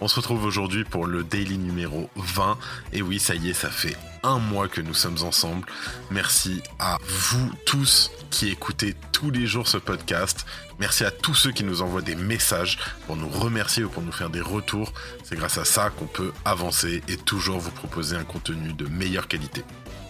[0.00, 2.56] On se retrouve aujourd'hui pour le daily numéro 20.
[2.92, 5.66] Et oui, ça y est, ça fait un mois que nous sommes ensemble.
[6.10, 10.46] Merci à vous tous qui écoutez tous les jours ce podcast.
[10.78, 14.12] Merci à tous ceux qui nous envoient des messages pour nous remercier ou pour nous
[14.12, 14.92] faire des retours.
[15.24, 19.26] C'est grâce à ça qu'on peut avancer et toujours vous proposer un contenu de meilleure
[19.26, 19.64] qualité.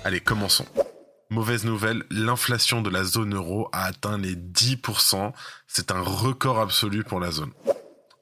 [0.05, 0.67] Allez, commençons.
[1.31, 5.33] Mauvaise nouvelle, l'inflation de la zone euro a atteint les 10%.
[5.67, 7.53] C'est un record absolu pour la zone.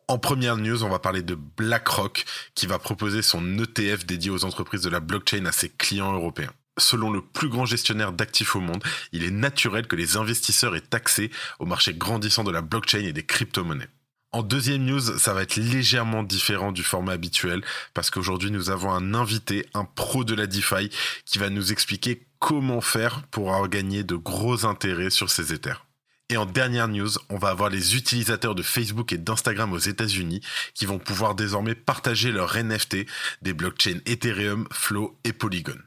[0.08, 2.24] En première news, on va parler de BlackRock
[2.54, 6.52] qui va proposer son ETF dédié aux entreprises de la blockchain à ses clients européens.
[6.78, 10.94] Selon le plus grand gestionnaire d'actifs au monde, il est naturel que les investisseurs aient
[10.94, 13.88] accès au marché grandissant de la blockchain et des crypto-monnaies.
[14.30, 18.92] En deuxième news, ça va être légèrement différent du format habituel parce qu'aujourd'hui nous avons
[18.92, 20.88] un invité, un pro de la DeFi
[21.24, 25.85] qui va nous expliquer comment faire pour gagner de gros intérêts sur ces Ethers.
[26.28, 30.40] Et en dernière news, on va avoir les utilisateurs de Facebook et d'Instagram aux États-Unis
[30.74, 33.06] qui vont pouvoir désormais partager leurs NFT
[33.42, 35.78] des blockchains Ethereum, Flow et Polygon.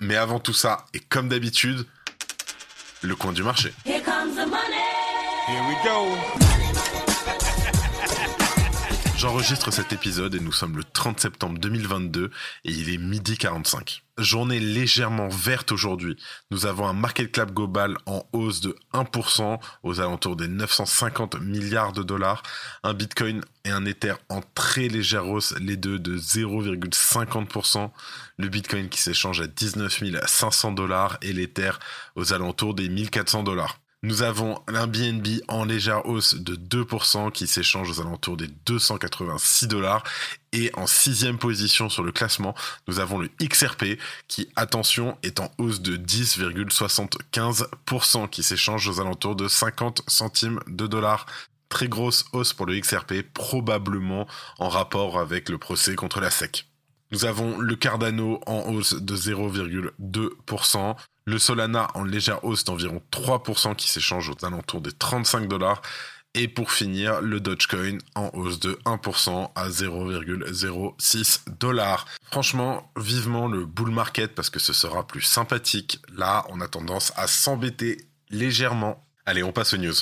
[0.00, 1.84] Mais avant tout ça, et comme d'habitude,
[3.02, 3.72] le coin du marché.
[3.84, 4.78] Here comes the money.
[5.48, 6.57] Here we go.
[9.18, 12.30] J'enregistre cet épisode et nous sommes le 30 septembre 2022
[12.64, 14.04] et il est midi 45.
[14.16, 16.16] Journée légèrement verte aujourd'hui.
[16.52, 21.92] Nous avons un market cap global en hausse de 1% aux alentours des 950 milliards
[21.92, 22.44] de dollars,
[22.84, 27.90] un bitcoin et un ether en très légère hausse, les deux de 0,50%,
[28.36, 31.72] le bitcoin qui s'échange à 19 500 dollars et l'ether
[32.14, 33.80] aux alentours des 1400 dollars.
[34.04, 39.66] Nous avons un BNB en légère hausse de 2% qui s'échange aux alentours des 286
[39.66, 40.04] dollars.
[40.52, 42.54] Et en sixième position sur le classement,
[42.86, 43.98] nous avons le XRP
[44.28, 50.86] qui, attention, est en hausse de 10,75% qui s'échange aux alentours de 50 centimes de
[50.86, 51.26] dollars.
[51.68, 54.28] Très grosse hausse pour le XRP, probablement
[54.60, 56.68] en rapport avec le procès contre la SEC.
[57.10, 60.94] Nous avons le Cardano en hausse de 0,2%,
[61.28, 65.82] le Solana en légère hausse d'environ 3% qui s'échange aux alentours des 35 dollars.
[66.34, 72.06] Et pour finir, le Dogecoin en hausse de 1% à 0,06 dollars.
[72.30, 76.00] Franchement, vivement le bull market parce que ce sera plus sympathique.
[76.16, 79.04] Là, on a tendance à s'embêter légèrement.
[79.26, 79.94] Allez, on passe aux news.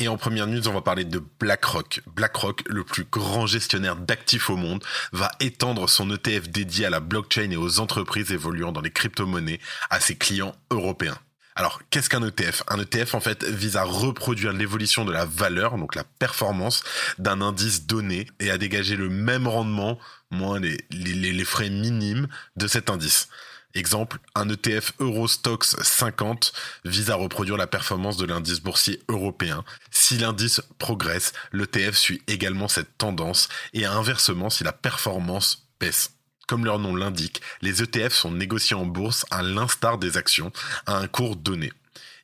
[0.00, 2.00] Et en première news, on va parler de BlackRock.
[2.16, 7.00] BlackRock, le plus grand gestionnaire d'actifs au monde, va étendre son ETF dédié à la
[7.00, 9.60] blockchain et aux entreprises évoluant dans les crypto-monnaies
[9.90, 11.18] à ses clients européens.
[11.54, 15.76] Alors, qu'est-ce qu'un ETF Un ETF, en fait, vise à reproduire l'évolution de la valeur,
[15.76, 16.82] donc la performance
[17.18, 19.98] d'un indice donné, et à dégager le même rendement,
[20.30, 23.28] moins les, les frais minimes de cet indice.
[23.74, 26.52] Exemple, un ETF Eurostox 50
[26.84, 29.64] vise à reproduire la performance de l'indice boursier européen.
[29.92, 36.14] Si l'indice progresse, l'ETF suit également cette tendance et inversement si la performance baisse.
[36.48, 40.50] Comme leur nom l'indique, les ETF sont négociés en bourse à l'instar des actions
[40.86, 41.72] à un cours donné.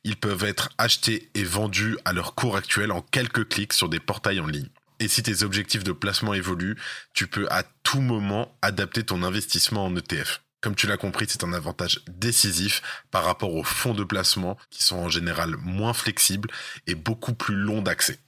[0.03, 4.01] Ils peuvent être achetés et vendus à leur cours actuel en quelques clics sur des
[4.01, 4.67] portails en ligne.
[4.99, 6.75] Et si tes objectifs de placement évoluent,
[7.13, 10.41] tu peux à tout moment adapter ton investissement en ETF.
[10.61, 12.81] Comme tu l'as compris, c'est un avantage décisif
[13.11, 16.49] par rapport aux fonds de placement qui sont en général moins flexibles
[16.87, 18.19] et beaucoup plus longs d'accès.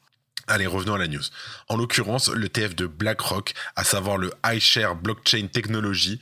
[0.47, 1.23] Allez, revenons à la news.
[1.67, 6.19] En l'occurrence, le TF de BlackRock, à savoir le iShare Blockchain Technology,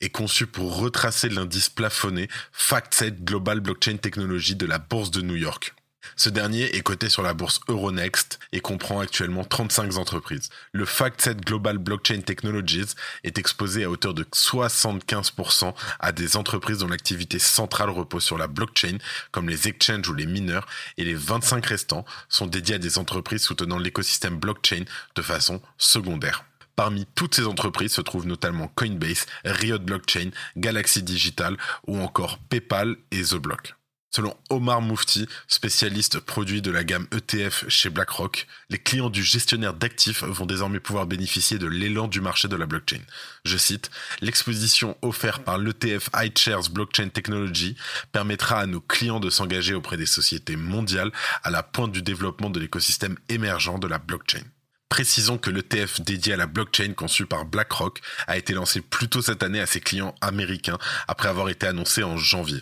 [0.00, 5.36] est conçu pour retracer l'indice plafonné FactSet Global Blockchain Technology de la bourse de New
[5.36, 5.74] York.
[6.16, 10.50] Ce dernier est coté sur la bourse Euronext et comprend actuellement 35 entreprises.
[10.72, 16.88] Le FactSet Global Blockchain Technologies est exposé à hauteur de 75% à des entreprises dont
[16.88, 18.98] l'activité centrale repose sur la blockchain,
[19.30, 20.66] comme les exchanges ou les mineurs,
[20.96, 24.84] et les 25 restants sont dédiés à des entreprises soutenant l'écosystème blockchain
[25.14, 26.44] de façon secondaire.
[26.76, 31.56] Parmi toutes ces entreprises se trouvent notamment Coinbase, Riot Blockchain, Galaxy Digital
[31.86, 33.74] ou encore PayPal et The Block.
[34.14, 39.72] Selon Omar Mufti, spécialiste produit de la gamme ETF chez BlackRock, les clients du gestionnaire
[39.72, 43.00] d'actifs vont désormais pouvoir bénéficier de l'élan du marché de la blockchain.
[43.46, 47.74] Je cite, l'exposition offerte par l'ETF iShares Blockchain Technology
[48.12, 51.10] permettra à nos clients de s'engager auprès des sociétés mondiales
[51.42, 54.44] à la pointe du développement de l'écosystème émergent de la blockchain.
[54.90, 59.22] Précisons que l'ETF dédié à la blockchain conçu par BlackRock a été lancé plus tôt
[59.22, 60.76] cette année à ses clients américains
[61.08, 62.60] après avoir été annoncé en janvier.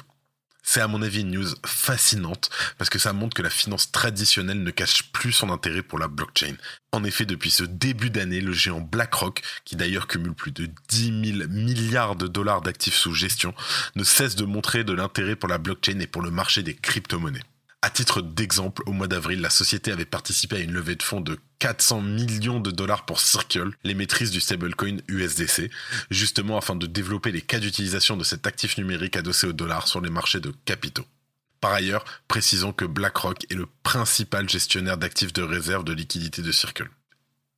[0.62, 4.62] C'est à mon avis une news fascinante parce que ça montre que la finance traditionnelle
[4.62, 6.54] ne cache plus son intérêt pour la blockchain.
[6.92, 11.36] En effet, depuis ce début d'année, le géant BlackRock, qui d'ailleurs cumule plus de 10
[11.38, 13.54] 000 milliards de dollars d'actifs sous gestion,
[13.96, 17.44] ne cesse de montrer de l'intérêt pour la blockchain et pour le marché des crypto-monnaies.
[17.82, 21.22] À titre d'exemple, au mois d'avril, la société avait participé à une levée de fonds
[21.22, 25.70] de 400 millions de dollars pour Circle, les maîtrises du stablecoin USDC,
[26.10, 30.02] justement afin de développer les cas d'utilisation de cet actif numérique adossé au dollar sur
[30.02, 31.06] les marchés de capitaux.
[31.62, 36.52] Par ailleurs, précisons que BlackRock est le principal gestionnaire d'actifs de réserve de liquidité de
[36.52, 36.90] Circle.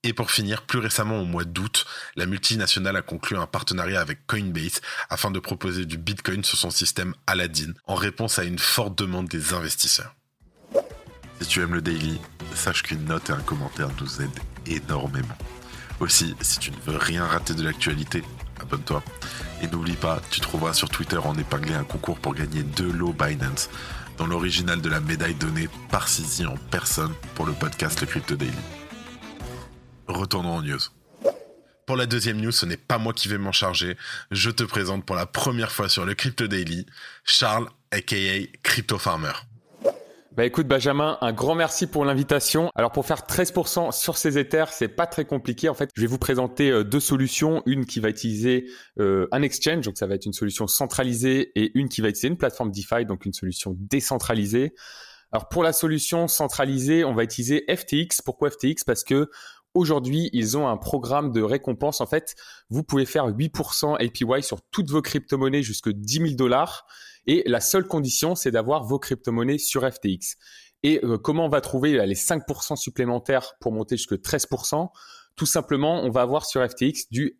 [0.04, 4.26] Et pour finir, plus récemment au mois d'août, la multinationale a conclu un partenariat avec
[4.26, 8.98] Coinbase afin de proposer du Bitcoin sur son système Aladdin en réponse à une forte
[8.98, 10.16] demande des investisseurs.
[11.40, 12.20] Si tu aimes le daily,
[12.54, 15.38] sache qu'une note et un commentaire nous aident énormément.
[16.00, 18.24] Aussi, si tu ne veux rien rater de l'actualité,
[18.60, 19.04] abonne-toi.
[19.62, 23.12] Et n'oublie pas, tu trouveras sur Twitter en épinglé un concours pour gagner deux lots
[23.12, 23.70] Binance,
[24.18, 28.34] dans l'original de la médaille donnée par Sisi en personne pour le podcast Le Crypto
[28.34, 28.52] Daily.
[30.06, 30.80] Retournons en news.
[31.86, 33.96] Pour la deuxième news, ce n'est pas moi qui vais m'en charger.
[34.30, 36.86] Je te présente pour la première fois sur le Crypto Daily
[37.24, 38.16] Charles, aka
[38.62, 39.32] Crypto Farmer.
[40.34, 42.70] Bah écoute Benjamin, un grand merci pour l'invitation.
[42.74, 45.68] Alors pour faire 13% sur ces Ethers, c'est pas très compliqué.
[45.68, 48.64] En fait, je vais vous présenter euh, deux solutions, une qui va utiliser
[48.98, 52.28] euh, un exchange, donc ça va être une solution centralisée, et une qui va utiliser
[52.28, 54.72] une plateforme DeFi, donc une solution décentralisée.
[55.32, 58.22] Alors pour la solution centralisée, on va utiliser FTX.
[58.24, 59.28] Pourquoi FTX Parce que
[59.74, 62.00] Aujourd'hui, ils ont un programme de récompense.
[62.00, 62.34] En fait,
[62.68, 66.86] vous pouvez faire 8% APY sur toutes vos crypto-monnaies jusque 10 000 dollars.
[67.26, 70.36] Et la seule condition, c'est d'avoir vos crypto-monnaies sur FTX.
[70.82, 74.88] Et euh, comment on va trouver les 5% supplémentaires pour monter jusque 13%
[75.36, 77.38] Tout simplement, on va avoir sur FTX du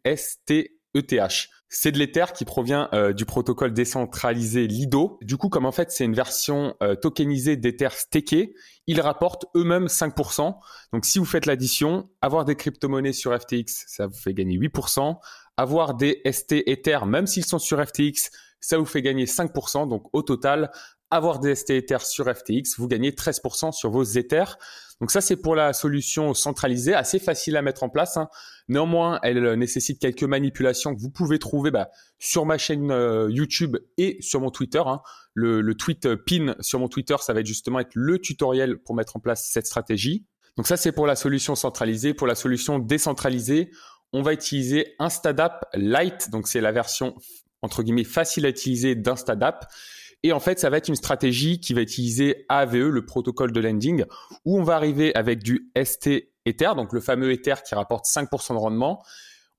[0.95, 1.49] STETH.
[1.69, 5.19] C'est de l'Ether qui provient euh, du protocole décentralisé Lido.
[5.23, 8.51] Du coup, comme en fait c'est une version euh, tokenisée d'Ether staked,
[8.87, 10.55] ils rapportent eux-mêmes 5%.
[10.93, 15.17] Donc si vous faites l'addition, avoir des crypto-monnaies sur FTX, ça vous fait gagner 8%.
[15.57, 18.31] Avoir des ST Ether, même s'ils sont sur FTX,
[18.61, 19.89] ça vous fait gagner 5%.
[19.89, 20.71] Donc au total,
[21.13, 24.57] avoir des ST sur FTX, vous gagnez 13% sur vos Ethers.
[25.01, 28.17] Donc ça, c'est pour la solution centralisée, assez facile à mettre en place.
[28.17, 28.29] Hein.
[28.69, 33.29] Néanmoins, elle euh, nécessite quelques manipulations que vous pouvez trouver bah, sur ma chaîne euh,
[33.29, 34.83] YouTube et sur mon Twitter.
[34.87, 35.03] Hein.
[35.35, 38.95] Le, tweet euh, pin sur mon Twitter, ça va être justement être le tutoriel pour
[38.95, 40.25] mettre en place cette stratégie.
[40.57, 42.15] Donc ça, c'est pour la solution centralisée.
[42.15, 43.71] Pour la solution décentralisée,
[44.13, 46.31] on va utiliser Instadap Lite.
[46.31, 47.17] Donc c'est la version
[47.63, 49.67] entre guillemets facile à utiliser d'Instadap.
[50.23, 53.61] Et en fait, ça va être une stratégie qui va utiliser AVE, le protocole de
[53.61, 54.05] lending,
[54.45, 58.55] où on va arriver avec du ST Ether, donc le fameux Ether qui rapporte 5%
[58.55, 59.03] de rendement.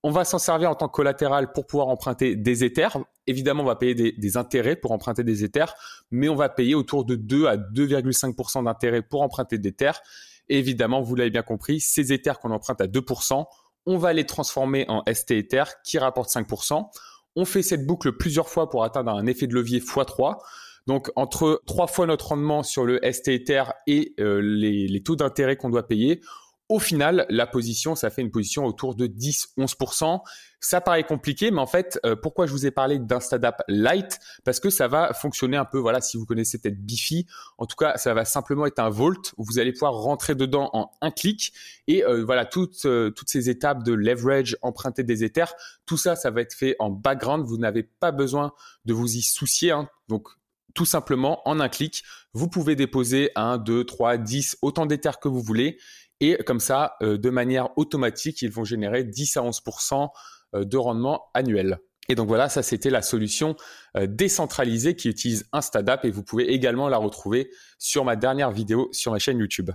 [0.06, 2.98] On va s'en servir en tant que collatéral pour pouvoir emprunter des Ethers.
[3.25, 5.74] Évidemment, on va payer des, intérêts pour emprunter des Ethers,
[6.12, 10.01] mais on va payer autour de 2 à 2,5% d'intérêt pour emprunter des Ethers.
[10.50, 13.45] Et évidemment, vous l'avez bien compris, ces Ethers qu'on emprunte à 2%,
[13.86, 16.89] on va les transformer en ST Ether qui rapporte 5%.
[17.35, 20.38] On fait cette boucle plusieurs fois pour atteindre un effet de levier x3.
[20.85, 25.56] Donc entre trois fois notre rendement sur le ST Ether et euh, les, taux d'intérêt
[25.56, 26.21] qu'on doit payer,
[26.69, 30.21] au final, la position, ça fait une position autour de 10-11%.
[30.62, 34.19] Ça paraît compliqué, mais en fait, euh, pourquoi je vous ai parlé d'Instadap Lite?
[34.45, 37.76] Parce que ça va fonctionner un peu, voilà, si vous connaissez peut-être Bifi, en tout
[37.76, 41.11] cas, ça va simplement être un Vault où vous allez pouvoir rentrer dedans en un
[41.11, 41.54] clic.
[41.88, 45.54] Et euh, voilà, toutes, euh, toutes ces étapes de leverage, emprunter des Ethers,
[45.85, 47.45] tout ça, ça va être fait en background.
[47.45, 48.54] Vous n'avez pas besoin
[48.85, 49.71] de vous y soucier.
[49.71, 49.90] Hein.
[50.07, 50.30] Donc,
[50.73, 55.28] tout simplement, en un clic, vous pouvez déposer 1, 2, 3, 10, autant d'Ethers que
[55.28, 55.78] vous voulez.
[56.20, 60.10] Et comme ça, de manière automatique, ils vont générer 10 à 11%
[60.56, 61.80] euh, de rendement annuel.
[62.10, 63.56] Et donc voilà, ça c'était la solution
[63.96, 68.90] euh, décentralisée qui utilise Instadap et vous pouvez également la retrouver sur ma dernière vidéo
[68.92, 69.72] sur ma chaîne YouTube.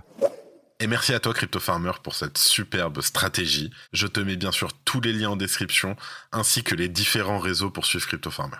[0.79, 3.71] Et merci à toi Crypto Farmer pour cette superbe stratégie.
[3.93, 5.95] Je te mets bien sûr tous les liens en description
[6.31, 8.57] ainsi que les différents réseaux pour suivre Crypto Farmer.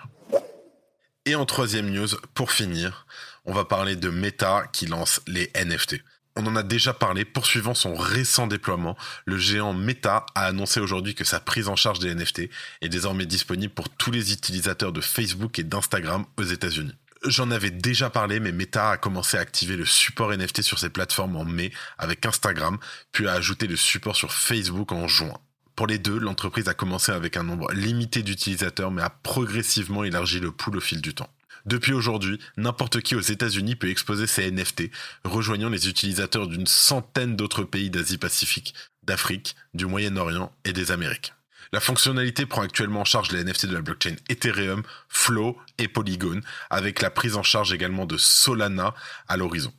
[1.24, 3.06] Et en troisième news, pour finir,
[3.44, 6.02] on va parler de Meta qui lance les NFT.
[6.42, 11.14] On en a déjà parlé, poursuivant son récent déploiement, le géant Meta a annoncé aujourd'hui
[11.14, 12.48] que sa prise en charge des NFT
[12.80, 16.94] est désormais disponible pour tous les utilisateurs de Facebook et d'Instagram aux États-Unis.
[17.26, 20.88] J'en avais déjà parlé, mais Meta a commencé à activer le support NFT sur ses
[20.88, 22.78] plateformes en mai avec Instagram,
[23.12, 25.36] puis a ajouté le support sur Facebook en juin.
[25.76, 30.40] Pour les deux, l'entreprise a commencé avec un nombre limité d'utilisateurs, mais a progressivement élargi
[30.40, 31.28] le pool au fil du temps.
[31.66, 34.90] Depuis aujourd'hui, n'importe qui aux États-Unis peut exposer ses NFT,
[35.24, 41.32] rejoignant les utilisateurs d'une centaine d'autres pays d'Asie-Pacifique, d'Afrique, du Moyen-Orient et des Amériques.
[41.72, 46.40] La fonctionnalité prend actuellement en charge les NFT de la blockchain Ethereum, Flow et Polygon,
[46.68, 48.94] avec la prise en charge également de Solana
[49.28, 49.72] à l'horizon.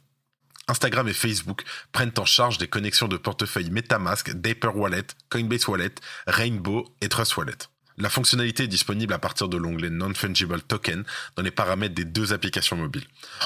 [0.68, 5.96] Instagram et Facebook prennent en charge des connexions de portefeuilles MetaMask, Dapper Wallet, Coinbase Wallet,
[6.28, 7.58] Rainbow et Trust Wallet.
[7.98, 11.04] La fonctionnalité est disponible à partir de l'onglet Non-Fungible Token
[11.36, 13.06] dans les paramètres des deux applications mobiles.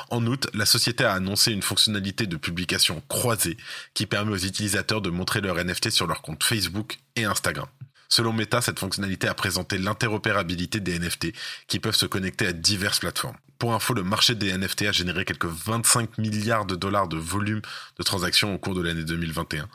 [0.10, 3.58] En août, la société a annoncé une fonctionnalité de publication croisée
[3.94, 7.68] qui permet aux utilisateurs de montrer leur NFT sur leur compte Facebook et Instagram.
[8.08, 11.34] Selon Meta, cette fonctionnalité a présenté l'interopérabilité des NFT
[11.68, 13.38] qui peuvent se connecter à diverses plateformes.
[13.58, 17.62] Pour info, le marché des NFT a généré quelques 25 milliards de dollars de volume
[17.98, 19.68] de transactions au cours de l'année 2021.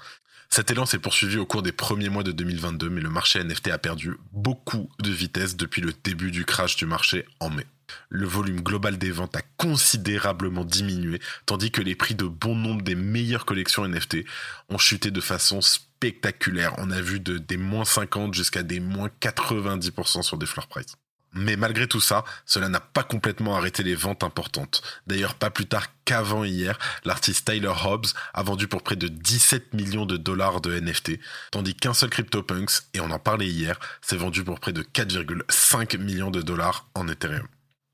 [0.52, 3.68] Cet élan s'est poursuivi au cours des premiers mois de 2022, mais le marché NFT
[3.68, 7.66] a perdu beaucoup de vitesse depuis le début du crash du marché en mai.
[8.08, 12.82] Le volume global des ventes a considérablement diminué, tandis que les prix de bon nombre
[12.82, 14.24] des meilleures collections NFT
[14.68, 16.74] ont chuté de façon spectaculaire.
[16.78, 20.96] On a vu de, des moins 50 jusqu'à des moins 90% sur des floor price.
[21.32, 24.82] Mais malgré tout ça, cela n'a pas complètement arrêté les ventes importantes.
[25.06, 29.74] D'ailleurs, pas plus tard qu'avant hier, l'artiste Tyler Hobbs a vendu pour près de 17
[29.74, 31.20] millions de dollars de NFT,
[31.52, 35.98] tandis qu'un seul CryptoPunks, et on en parlait hier, s'est vendu pour près de 4,5
[35.98, 37.46] millions de dollars en Ethereum.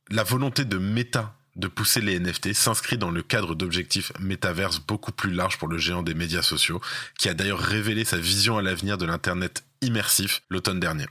[0.08, 5.12] La volonté de Meta de pousser les NFT s'inscrit dans le cadre d'objectifs métaverses beaucoup
[5.12, 6.80] plus larges pour le géant des médias sociaux,
[7.18, 11.06] qui a d'ailleurs révélé sa vision à l'avenir de l'Internet immersif l'automne dernier.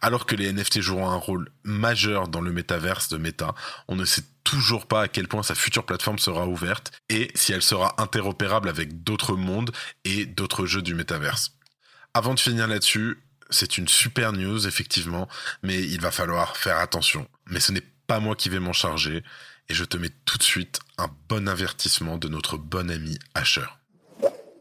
[0.00, 3.54] Alors que les NFT joueront un rôle majeur dans le métaverse de Meta,
[3.88, 7.52] on ne sait toujours pas à quel point sa future plateforme sera ouverte et si
[7.52, 9.70] elle sera interopérable avec d'autres mondes
[10.04, 11.52] et d'autres jeux du métaverse.
[12.14, 13.18] Avant de finir là-dessus,
[13.50, 15.28] c'est une super news effectivement,
[15.62, 17.28] mais il va falloir faire attention.
[17.46, 19.22] Mais ce n'est pas moi qui vais m'en charger
[19.68, 23.66] et je te mets tout de suite un bon avertissement de notre bon ami Asher.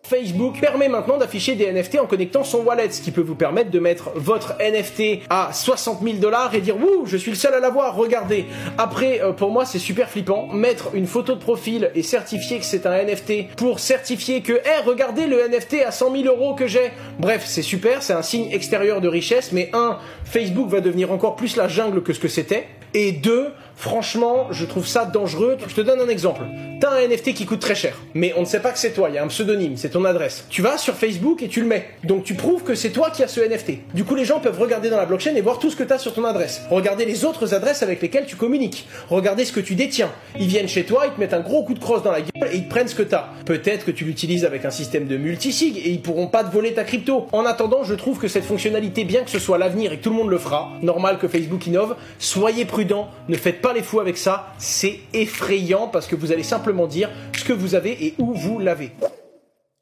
[0.10, 3.70] Facebook permet maintenant d'afficher des NFT en connectant son wallet, ce qui peut vous permettre
[3.70, 7.54] de mettre votre NFT à 60 000 dollars et dire Wouh, je suis le seul
[7.54, 8.48] à l'avoir, regardez.
[8.80, 10.48] Après, euh, pour moi, c'est super flippant.
[10.48, 14.82] Mettre une photo de profil et certifier que c'est un NFT pour certifier que, hé,
[14.84, 16.92] regardez le NFT à 100 000 euros que j'ai.
[17.20, 21.36] Bref, c'est super, c'est un signe extérieur de richesse, mais un, Facebook va devenir encore
[21.36, 22.66] plus la jungle que ce que c'était.
[22.96, 23.50] Et deux,
[23.80, 25.58] franchement, je trouve ça dangereux.
[25.68, 26.42] Je te donne un exemple.
[26.82, 29.10] T'as un NFT qui coûte très cher, mais on ne sait pas que c'est toi,
[29.10, 30.46] il y a un pseudonyme, c'est ton adresse.
[30.50, 31.90] Tu vas sur Facebook et tu le mets.
[32.06, 33.94] Donc tu prouves que c'est toi qui as ce NFT.
[33.94, 35.92] Du coup, les gens peuvent regarder dans la blockchain et voir tout ce que tu
[35.92, 36.62] as sur ton adresse.
[36.70, 38.88] Regarder les autres adresses avec lesquelles tu communiques.
[39.10, 40.10] Regarder ce que tu détiens.
[40.40, 42.50] Ils viennent chez toi, ils te mettent un gros coup de crosse dans la gueule
[42.52, 43.30] et ils te prennent ce que tu as.
[43.46, 46.74] Peut-être que tu l'utilises avec un système de multisig et ils pourront pas te voler
[46.74, 47.28] ta crypto.
[47.34, 50.12] En attendant, je trouve que cette fonctionnalité, bien que ce soit l'avenir et que tout
[50.12, 54.00] le monde le fera, normal que Facebook innove, soyez prudents, ne faites pas les fous
[54.00, 58.16] avec ça, c'est effrayant parce que vous allez simplement dire ce que vous avez et
[58.18, 58.92] où vous l'avez.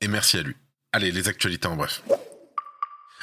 [0.01, 0.55] Et merci à lui.
[0.91, 2.01] Allez, les actualités en bref.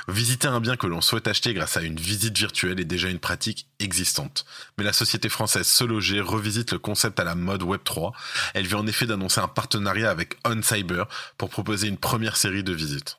[0.09, 3.19] Visiter un bien que l'on souhaite acheter grâce à une visite virtuelle est déjà une
[3.19, 4.45] pratique existante.
[4.77, 8.13] Mais la société française Se Loger revisite le concept à la mode Web3.
[8.53, 11.05] Elle vient en effet d'annoncer un partenariat avec OnCyber
[11.39, 13.19] pour proposer une première série de visites.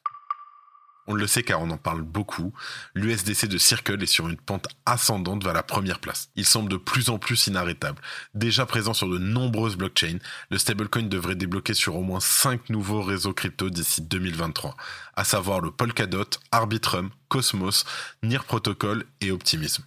[1.07, 2.51] On le sait car on en parle beaucoup,
[2.95, 6.29] l'USDC de Circle est sur une pente ascendante vers la première place.
[6.35, 8.01] Il semble de plus en plus inarrêtable.
[8.33, 10.17] Déjà présent sur de nombreuses blockchains,
[10.49, 14.75] le stablecoin devrait débloquer sur au moins 5 nouveaux réseaux crypto d'ici 2023,
[15.15, 17.85] à savoir le Polkadot, Arbitrum, Cosmos,
[18.23, 19.83] NIR Protocol et Optimism.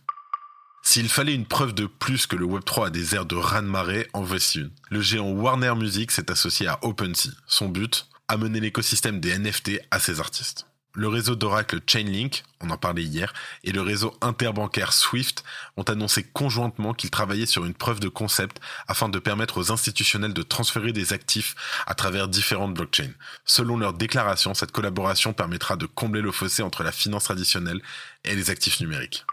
[0.82, 4.22] S'il fallait une preuve de plus que le Web3 a des airs de raz-de-marée, en
[4.22, 4.70] voici une.
[4.88, 7.30] Le géant Warner Music s'est associé à OpenSea.
[7.46, 8.06] Son but?
[8.28, 10.67] Amener l'écosystème des NFT à ses artistes.
[10.98, 15.44] Le réseau d'Oracle Chainlink, on en parlait hier, et le réseau interbancaire Swift
[15.76, 20.34] ont annoncé conjointement qu'ils travaillaient sur une preuve de concept afin de permettre aux institutionnels
[20.34, 21.54] de transférer des actifs
[21.86, 23.12] à travers différentes blockchains.
[23.44, 27.80] Selon leur déclaration, cette collaboration permettra de combler le fossé entre la finance traditionnelle
[28.24, 29.24] et les actifs numériques.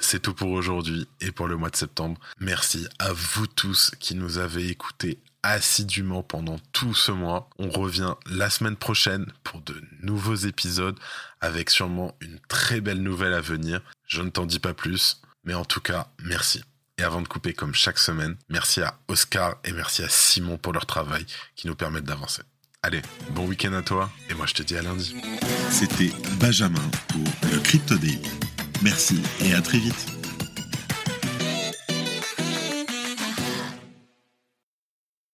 [0.00, 2.18] C'est tout pour aujourd'hui et pour le mois de septembre.
[2.40, 7.48] Merci à vous tous qui nous avez écoutés assidûment pendant tout ce mois.
[7.58, 10.98] On revient la semaine prochaine pour de nouveaux épisodes
[11.40, 13.80] avec sûrement une très belle nouvelle à venir.
[14.06, 16.64] Je ne t'en dis pas plus, mais en tout cas, merci.
[16.96, 20.72] Et avant de couper comme chaque semaine, merci à Oscar et merci à Simon pour
[20.72, 22.42] leur travail qui nous permettent d'avancer.
[22.82, 25.16] Allez, bon week-end à toi et moi je te dis à lundi.
[25.70, 28.30] C'était Benjamin pour le Crypto Daily.
[28.82, 30.23] Merci et à très vite.